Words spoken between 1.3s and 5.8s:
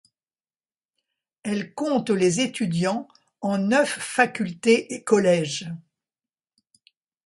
Elle compte étudiants en neuf facultés et collèges.